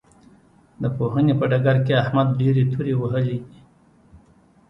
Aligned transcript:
د 0.81 0.83
پوهنې 0.97 1.33
په 1.39 1.45
ډګر 1.51 1.77
کې 1.85 1.99
احمد 2.03 2.27
ډېرې 2.39 2.63
تورې 2.71 2.93
وهلې 3.01 3.37
دي. 3.47 3.59